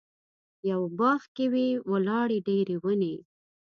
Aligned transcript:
یوه 0.69 0.87
باغ 0.99 1.21
کې 1.35 1.45
وې 1.53 1.67
ولاړې 1.91 2.37
ډېرې 2.47 2.75
ونې. 2.83 3.15